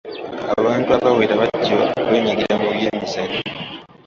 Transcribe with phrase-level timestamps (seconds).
[0.59, 3.39] Abantu abawera bajja kwenyigira mu byemizannyo.